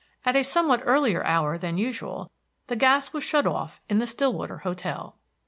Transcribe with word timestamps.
At 0.25 0.35
a 0.35 0.41
somewhat 0.43 0.81
earlier 0.83 1.23
hour 1.25 1.59
than 1.59 1.77
usual 1.77 2.31
the 2.65 2.75
gas 2.75 3.13
was 3.13 3.23
shut 3.23 3.45
off 3.45 3.79
in 3.87 3.99
the 3.99 4.07
Stillwater 4.07 4.57
hotel. 4.57 5.19